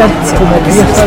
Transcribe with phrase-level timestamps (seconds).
[0.00, 1.04] That's como que ya está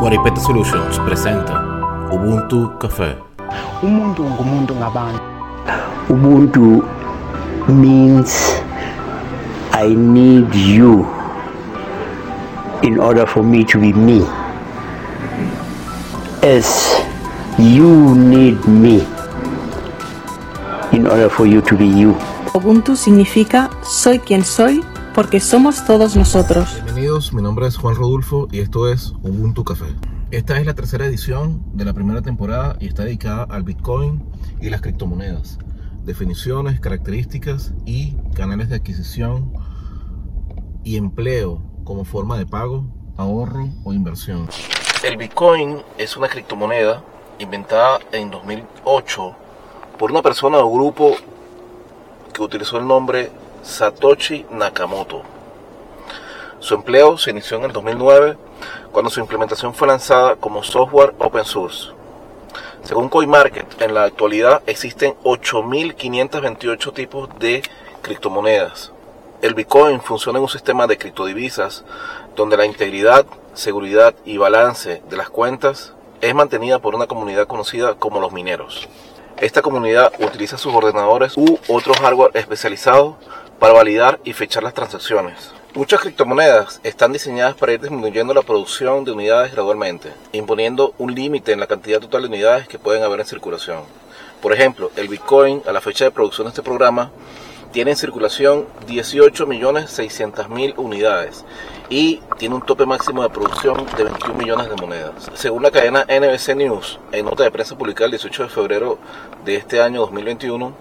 [0.00, 1.60] Guaripeta Solutions presenta
[2.10, 3.16] Ubuntu Café.
[3.82, 5.20] umuntu ngumuntu ngabantu.
[6.08, 6.84] Ubuntu
[7.68, 8.62] means
[9.76, 11.04] i need you
[12.80, 14.24] in order for me to be me.
[16.40, 16.96] As
[17.58, 19.11] you need me
[20.92, 22.14] in order for you to be you
[22.54, 24.82] Ubuntu significa soy quien soy
[25.14, 26.74] porque somos todos nosotros.
[26.84, 29.86] Bienvenidos, mi nombre es Juan Rodulfo y esto es Ubuntu Café.
[30.30, 34.22] Esta es la tercera edición de la primera temporada y está dedicada al Bitcoin
[34.60, 35.58] y las criptomonedas.
[36.04, 39.52] Definiciones, características y canales de adquisición
[40.84, 42.86] y empleo como forma de pago,
[43.16, 44.48] ahorro o inversión.
[45.02, 47.02] El Bitcoin es una criptomoneda
[47.38, 49.36] inventada en 2008
[50.02, 51.14] por una persona o grupo
[52.34, 53.30] que utilizó el nombre
[53.62, 55.22] Satoshi Nakamoto.
[56.58, 58.36] Su empleo se inició en el 2009
[58.90, 61.90] cuando su implementación fue lanzada como software open source.
[62.82, 67.62] Según CoinMarket, en la actualidad existen 8.528 tipos de
[68.02, 68.90] criptomonedas.
[69.40, 71.84] El Bitcoin funciona en un sistema de criptodivisas
[72.34, 77.94] donde la integridad, seguridad y balance de las cuentas es mantenida por una comunidad conocida
[77.94, 78.88] como los mineros.
[79.42, 83.16] Esta comunidad utiliza sus ordenadores u otros hardware especializados
[83.58, 85.50] para validar y fechar las transacciones.
[85.74, 91.50] Muchas criptomonedas están diseñadas para ir disminuyendo la producción de unidades gradualmente, imponiendo un límite
[91.50, 93.80] en la cantidad total de unidades que pueden haber en circulación.
[94.40, 97.10] Por ejemplo, el Bitcoin a la fecha de producción de este programa
[97.72, 101.44] tiene en circulación 18.600.000 unidades
[101.92, 105.30] y tiene un tope máximo de producción de 21 millones de monedas.
[105.34, 108.98] Según la cadena NBC News, en nota de prensa publicada el 18 de febrero
[109.44, 110.72] de este año 2021,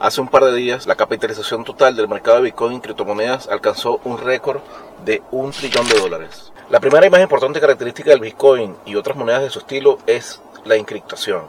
[0.00, 4.00] hace un par de días la capitalización total del mercado de Bitcoin y criptomonedas alcanzó
[4.02, 4.60] un récord
[5.04, 6.52] de un trillón de dólares.
[6.70, 10.42] La primera y más importante característica del Bitcoin y otras monedas de su estilo es
[10.64, 11.42] la encriptación.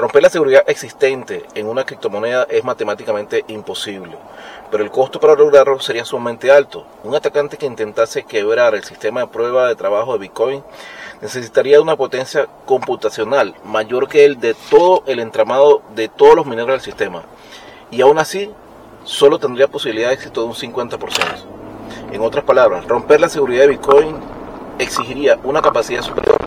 [0.00, 4.16] Romper la seguridad existente en una criptomoneda es matemáticamente imposible,
[4.70, 6.86] pero el costo para lograrlo sería sumamente alto.
[7.04, 10.64] Un atacante que intentase quebrar el sistema de prueba de trabajo de Bitcoin
[11.20, 16.70] necesitaría una potencia computacional mayor que el de todo el entramado de todos los mineros
[16.70, 17.24] del sistema,
[17.90, 18.50] y aún así
[19.04, 20.98] solo tendría posibilidad de éxito de un 50%.
[22.10, 24.16] En otras palabras, romper la seguridad de Bitcoin
[24.78, 26.39] exigiría una capacidad superior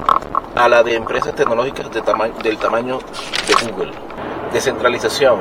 [0.56, 2.02] a la de empresas tecnológicas de
[2.44, 3.00] del tamaño
[3.47, 3.91] de Google.
[4.52, 5.40] Descentralización.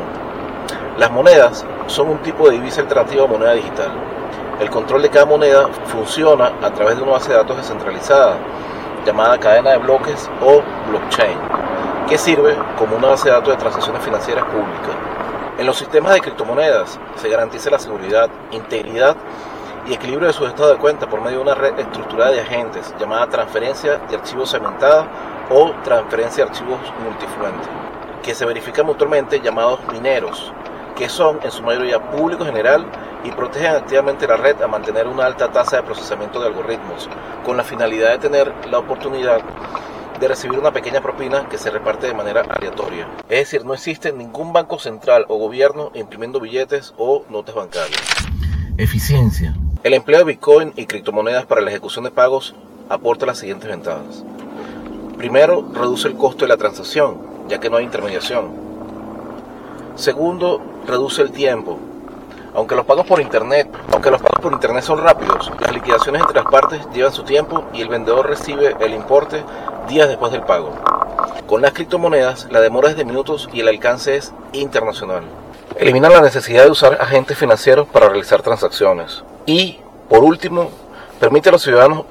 [0.97, 3.91] Las monedas son un tipo de divisa alternativa a moneda digital.
[4.59, 8.37] El control de cada moneda funciona a través de una base de datos descentralizada
[9.05, 11.37] llamada cadena de bloques o blockchain,
[12.09, 14.97] que sirve como una base de datos de transacciones financieras públicas.
[15.59, 19.17] En los sistemas de criptomonedas se garantiza la seguridad, integridad
[19.87, 22.95] y equilibrio de su estado de cuenta por medio de una red estructurada de agentes
[22.99, 25.07] llamada transferencia de archivos segmentada
[25.51, 27.69] o transferencia de archivos multifluente,
[28.23, 30.53] que se verifican mutuamente llamados mineros,
[30.97, 32.87] que son en su mayoría público general
[33.25, 37.09] y protegen activamente la red a mantener una alta tasa de procesamiento de algoritmos,
[37.45, 39.41] con la finalidad de tener la oportunidad
[40.21, 43.09] de recibir una pequeña propina que se reparte de manera aleatoria.
[43.29, 48.01] Es decir, no existe ningún banco central o gobierno imprimiendo billetes o notas bancarias.
[48.77, 49.55] Eficiencia.
[49.85, 52.55] El empleo de Bitcoin y criptomonedas para la ejecución de pagos
[52.89, 54.23] aporta las siguientes ventajas.
[55.19, 58.53] Primero, reduce el costo de la transacción, ya que no hay intermediación.
[59.97, 61.81] Segundo, reduce el tiempo.
[62.55, 66.41] Aunque los pagos por internet, aunque los pagos por internet son rápidos, las liquidaciones entre
[66.41, 69.43] las partes llevan su tiempo y el vendedor recibe el importe
[69.89, 70.71] días después del pago.
[71.49, 75.25] Con las criptomonedas, la demora es de minutos y el alcance es internacional.
[75.77, 79.25] Elimina la necesidad de usar agentes financieros para realizar transacciones.
[79.47, 80.71] Y, por último,
[81.19, 82.05] permite a los ciudadanos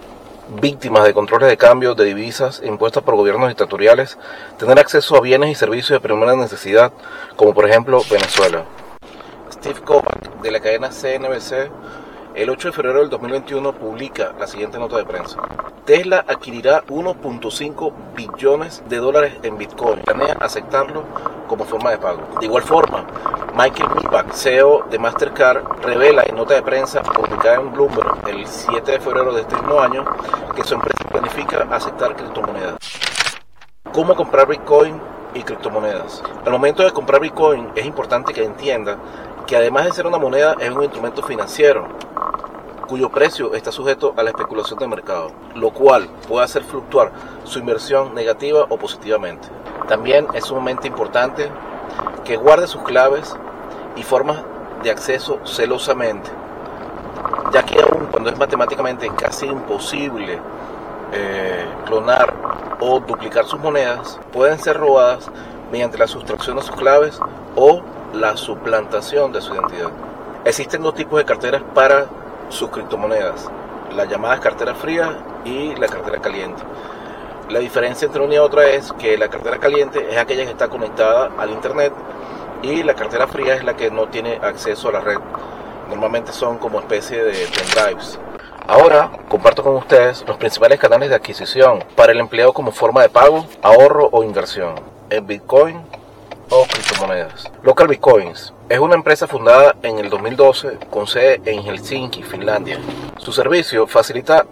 [0.59, 4.17] víctimas de controles de cambio de divisas impuestas por gobiernos dictatoriales
[4.57, 6.91] tener acceso a bienes y servicios de primera necesidad,
[7.35, 8.65] como por ejemplo Venezuela.
[9.51, 11.69] Steve Kovac, de la cadena CNBC,
[12.35, 15.37] el 8 de febrero del 2021 publica la siguiente nota de prensa.
[15.85, 19.99] Tesla adquirirá 1.5 billones de dólares en Bitcoin.
[20.01, 21.03] Planea aceptarlo
[21.47, 22.21] como forma de pago.
[22.39, 23.05] De igual forma,
[23.55, 28.91] Michael Miebach, CEO de Mastercard, revela en nota de prensa publicada en Bloomberg el 7
[28.91, 30.05] de febrero de este mismo año
[30.55, 32.77] que su empresa planifica aceptar criptomonedas.
[33.91, 35.01] ¿Cómo comprar Bitcoin
[35.33, 36.23] y criptomonedas?
[36.45, 38.97] Al momento de comprar Bitcoin es importante que entienda
[39.45, 41.87] que además de ser una moneda es un instrumento financiero
[42.91, 47.13] cuyo precio está sujeto a la especulación de mercado, lo cual puede hacer fluctuar
[47.45, 49.47] su inversión negativa o positivamente.
[49.87, 51.49] También es sumamente importante
[52.25, 53.33] que guarde sus claves
[53.95, 54.43] y formas
[54.83, 56.29] de acceso celosamente,
[57.53, 60.41] ya que aún cuando es matemáticamente casi imposible
[61.13, 62.33] eh, clonar
[62.81, 65.31] o duplicar sus monedas, pueden ser robadas
[65.71, 67.19] mediante la sustracción de sus claves
[67.55, 67.81] o
[68.13, 69.89] la suplantación de su identidad.
[70.45, 72.07] Existen dos tipos de carteras para
[72.49, 73.49] sus criptomonedas,
[73.95, 75.09] las llamadas carteras frías
[75.45, 76.61] y la cartera caliente.
[77.49, 80.69] La diferencia entre una y otra es que la cartera caliente es aquella que está
[80.69, 81.93] conectada al internet
[82.61, 85.19] y la cartera fría es la que no tiene acceso a la red.
[85.89, 88.19] Normalmente son como especie de pendrives.
[88.67, 93.09] Ahora comparto con ustedes los principales canales de adquisición para el empleo como forma de
[93.09, 94.75] pago, ahorro o inversión
[95.09, 95.81] en Bitcoin
[96.49, 96.65] o
[97.01, 97.51] criptomonedas.
[97.63, 102.79] Local Bitcoins es una empresa fundada en el 2012 con sede en Helsinki, Finlandia.
[103.17, 104.45] Su servicio facilita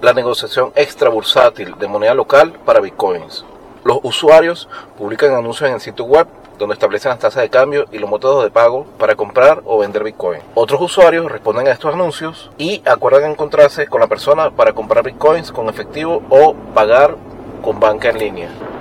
[0.00, 3.44] la negociación extra bursátil de moneda local para bitcoins.
[3.84, 4.68] Los usuarios
[4.98, 6.26] publican anuncios en el sitio web
[6.58, 10.04] donde establecen las tasas de cambio y los métodos de pago para comprar o vender
[10.04, 10.40] bitcoin.
[10.54, 15.50] Otros usuarios responden a estos anuncios y acuerdan encontrarse con la persona para comprar bitcoins
[15.50, 17.16] con efectivo o pagar
[17.62, 18.73] con banca en línea.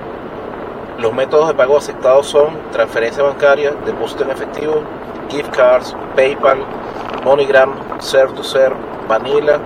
[1.03, 4.83] Los métodos de pago aceptados son transferencia bancaria, depósito en efectivo,
[5.29, 6.59] gift cards, PayPal,
[7.25, 8.77] MoneyGram, Serve to Serve,
[9.09, 9.59] Vanilla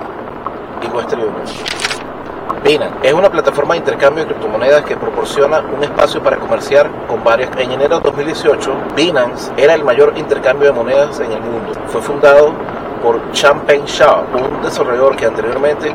[0.82, 1.44] y Western Union.
[2.64, 7.24] Binance es una plataforma de intercambio de criptomonedas que proporciona un espacio para comerciar con
[7.24, 7.52] varias.
[7.56, 11.72] En enero de 2018, Binance era el mayor intercambio de monedas en el mundo.
[11.86, 12.52] Fue fundado
[13.04, 15.94] por Champagne Shaw, un desarrollador que anteriormente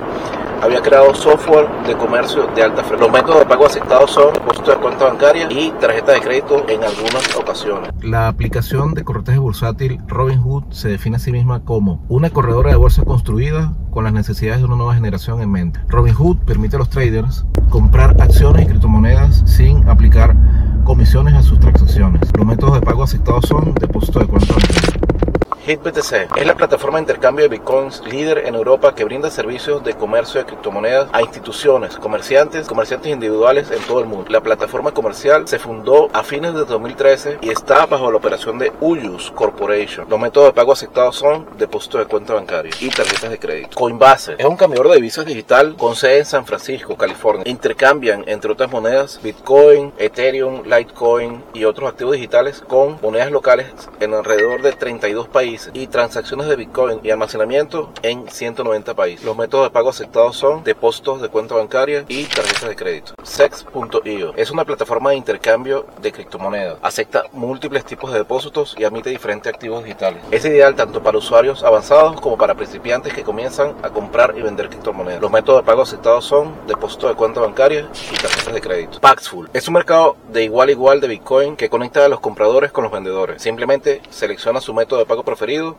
[0.63, 3.03] había creado software de comercio de alta frecuencia.
[3.03, 6.85] Los métodos de pago aceptados son depósito de cuenta bancaria y tarjeta de crédito en
[6.85, 7.91] algunas ocasiones.
[8.01, 12.77] La aplicación de corretaje bursátil Robinhood se define a sí misma como una corredora de
[12.77, 15.81] bolsa construida con las necesidades de una nueva generación en mente.
[15.89, 20.37] Robinhood permite a los traders comprar acciones y criptomonedas sin aplicar
[20.85, 22.23] comisiones a sus transacciones.
[22.37, 25.22] Los métodos de pago aceptados son depósito de cuenta bancaria.
[25.65, 29.95] HitBTC es la plataforma de intercambio de bitcoins líder en Europa que brinda servicios de
[29.95, 34.27] comercio de criptomonedas a instituciones, comerciantes, comerciantes individuales en todo el mundo.
[34.29, 38.73] La plataforma comercial se fundó a fines de 2013 y está bajo la operación de
[38.81, 40.07] Uyus Corporation.
[40.11, 43.77] Los métodos de pago aceptados son depósito de cuenta bancaria y tarjetas de crédito.
[43.77, 47.45] Coinbase es un cambiador de divisas digital con sede en San Francisco, California.
[47.47, 53.69] Intercambian, entre otras monedas, Bitcoin, Ethereum, Litecoin y otros activos digitales con monedas locales
[54.01, 59.25] en alrededor de 32 países y transacciones de Bitcoin y almacenamiento en 190 países.
[59.25, 63.15] Los métodos de pago aceptados son depósitos de cuenta bancaria y tarjetas de crédito.
[63.23, 66.79] Sex.io es una plataforma de intercambio de criptomonedas.
[66.83, 70.23] Acepta múltiples tipos de depósitos y admite diferentes activos digitales.
[70.31, 74.69] Es ideal tanto para usuarios avanzados como para principiantes que comienzan a comprar y vender
[74.69, 75.21] criptomonedas.
[75.21, 79.01] Los métodos de pago aceptados son depósito de cuenta bancaria y tarjetas de crédito.
[79.01, 82.73] Paxful es un mercado de igual a igual de Bitcoin que conecta a los compradores
[82.73, 83.43] con los vendedores.
[83.43, 85.23] Simplemente selecciona su método de pago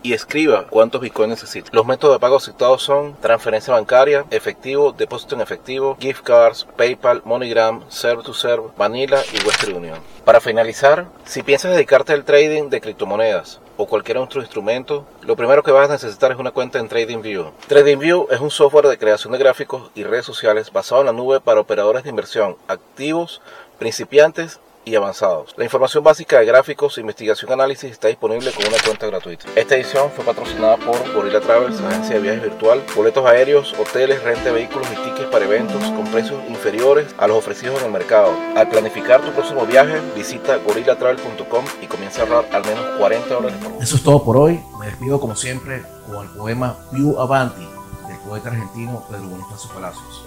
[0.03, 1.69] y escriba cuántos bitcoins necesita.
[1.71, 7.21] Los métodos de pago aceptados son transferencia bancaria, efectivo, depósito en efectivo, gift cards, PayPal,
[7.23, 9.99] MoneyGram, Serve to Serve, Vanilla y Western Union.
[10.25, 15.63] Para finalizar, si piensas dedicarte al trading de criptomonedas o cualquier otro instrumento, lo primero
[15.63, 17.51] que vas a necesitar es una cuenta en TradingView.
[17.67, 21.39] TradingView es un software de creación de gráficos y redes sociales basado en la nube
[21.39, 23.41] para operadores de inversión, activos,
[23.79, 25.53] principiantes y avanzados.
[25.57, 29.45] La información básica de gráficos, investigación análisis está disponible con una cuenta gratuita.
[29.55, 34.45] Esta edición fue patrocinada por Gorilla Travels, agencia de viajes virtual, boletos aéreos, hoteles, renta
[34.45, 38.33] de vehículos y tickets para eventos con precios inferiores a los ofrecidos en el mercado.
[38.55, 43.57] Al planificar tu próximo viaje, visita gorillatravel.com y comienza a ahorrar al menos 40 dólares
[43.63, 44.59] por Eso es todo por hoy.
[44.79, 47.67] Me despido como siempre con el poema Più Avanti
[48.07, 50.25] del poeta argentino Pedro Bonifacio Palacios.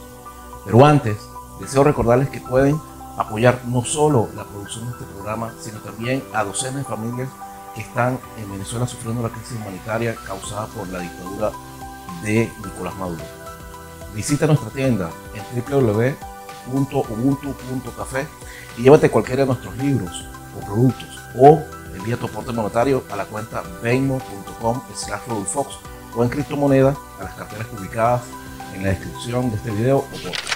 [0.65, 1.17] Pero antes,
[1.61, 2.81] deseo recordarles que pueden
[3.17, 7.29] apoyar no solo la producción de este programa, sino también a docenas de familias
[7.75, 11.53] que están en Venezuela sufriendo la crisis humanitaria causada por la dictadura
[12.23, 13.23] de Nicolás Maduro.
[14.15, 18.27] Visita nuestra tienda en www.ubuntu.café
[18.79, 20.25] y llévate cualquiera de nuestros libros
[20.57, 21.63] o productos o
[21.95, 25.21] envía tu aporte monetario a la cuenta venmo.com slash
[26.15, 28.23] o en criptomoneda a las carteras publicadas
[28.75, 30.56] en la descripción de este video o podcast.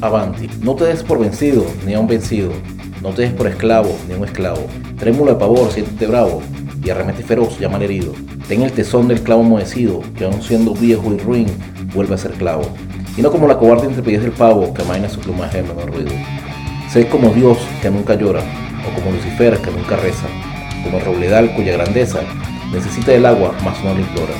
[0.00, 0.48] Avanti.
[0.62, 2.52] No te des por vencido ni a un vencido.
[3.02, 4.64] No te des por esclavo ni a un esclavo.
[4.98, 6.40] Trémulo de pavor, siéntete bravo.
[6.82, 8.12] Y arremete feroz, llama al herido.
[8.46, 11.46] Ten el tesón del clavo moecido, que aun siendo viejo y ruin,
[11.92, 12.62] vuelve a ser clavo.
[13.16, 16.12] Y no como la cobarde entrepiés del pavo, que amaina su plumaje en menor ruido.
[16.90, 18.40] Sé como Dios, que nunca llora,
[18.86, 20.28] o como Lucifer, que nunca reza.
[20.84, 22.20] Como Robledal, cuya grandeza
[22.72, 24.34] necesita del agua, mas no la implora.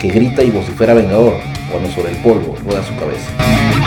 [0.00, 1.34] Que grita y vocifera vengador,
[1.70, 3.85] cuando sobre el polvo rueda su cabeza.